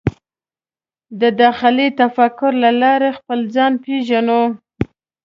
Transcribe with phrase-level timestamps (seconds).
[1.21, 4.41] د داخلي تفکر له لارې خپل ځان پېژنو.